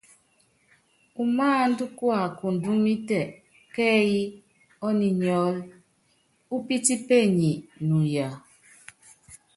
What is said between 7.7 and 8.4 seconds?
nuya.